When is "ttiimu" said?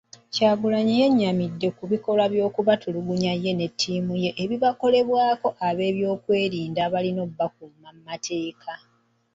3.71-4.13